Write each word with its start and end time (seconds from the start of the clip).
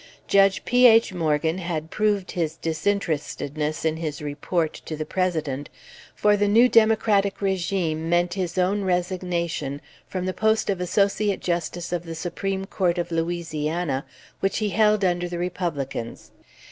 Judge 0.27 0.65
P. 0.65 0.87
H. 0.87 1.13
Morgan 1.13 1.59
had 1.59 1.91
proved 1.91 2.31
his 2.31 2.55
disinterestedness 2.55 3.85
in 3.85 3.97
his 3.97 4.19
report 4.19 4.73
to 4.85 4.95
the 4.95 5.05
President; 5.05 5.69
for 6.15 6.35
the 6.35 6.47
new 6.47 6.67
Democratic 6.67 7.37
régime 7.37 7.97
meant 7.97 8.33
his 8.33 8.57
own 8.57 8.83
resignation 8.83 9.79
from 10.07 10.25
the 10.25 10.33
post 10.33 10.71
of 10.71 10.81
Associate 10.81 11.39
Justice 11.39 11.91
of 11.93 12.03
the 12.05 12.15
Supreme 12.15 12.65
Court 12.65 12.97
of 12.97 13.11
Louisiana 13.11 14.03
which 14.39 14.57
he 14.57 14.69
held 14.69 15.05
under 15.05 15.29
the 15.29 15.37
Republicans. 15.37 16.31